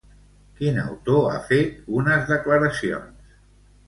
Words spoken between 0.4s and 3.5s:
Quin autor ha fet unes declaracions?